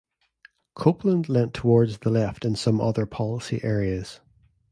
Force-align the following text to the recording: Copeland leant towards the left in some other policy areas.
Copeland 0.73 1.29
leant 1.29 1.53
towards 1.53 1.99
the 1.99 2.09
left 2.09 2.43
in 2.43 2.55
some 2.55 2.81
other 2.81 3.05
policy 3.05 3.59
areas. 3.63 4.19